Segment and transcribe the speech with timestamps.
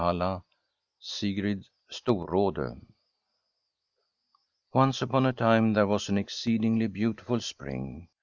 [0.01, 2.81] 1 1561 SiGRID StORRADE
[4.73, 8.09] Once upon a time there was an exceedingly beautiful spring.